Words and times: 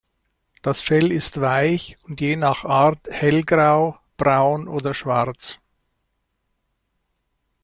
Das 0.63 0.81
Fell 0.81 1.11
ist 1.11 1.41
weich 1.41 1.99
und 2.01 2.21
je 2.21 2.35
nach 2.35 2.65
Art 2.65 3.07
hellgrau, 3.11 3.99
braun 4.17 4.67
oder 4.67 4.95
schwarz. 4.95 5.59